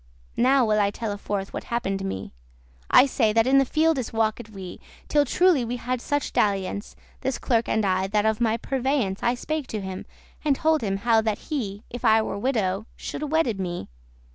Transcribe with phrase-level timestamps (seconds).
[0.35, 2.33] *worn Now will I telle forth what happen'd me:
[2.89, 7.37] I say, that in the fieldes walked we, Till truely we had such dalliance, This
[7.37, 10.07] clerk and I, that of my purveyance* *foresight I spake to him,
[10.43, 13.89] and told him how that he, If I were widow, shoulde wedde me.